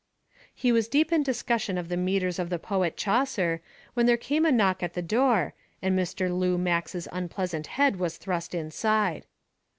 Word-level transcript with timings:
He 0.55 0.71
was 0.71 0.87
deep 0.87 1.11
in 1.13 1.21
a 1.21 1.23
discussion 1.23 1.77
of 1.77 1.87
the 1.87 1.95
meters 1.95 2.39
of 2.39 2.49
the 2.49 2.57
poet 2.57 2.97
Chaucer 2.97 3.61
when 3.93 4.07
there 4.07 4.17
came 4.17 4.45
a 4.45 4.51
knock 4.51 4.81
at 4.81 4.95
the 4.95 5.01
door, 5.03 5.53
and 5.79 5.95
Mr. 5.95 6.35
Lou 6.35 6.57
Max's 6.57 7.07
unpleasant 7.11 7.67
head 7.67 7.97
was 7.99 8.17
thrust 8.17 8.55
inside. 8.55 9.27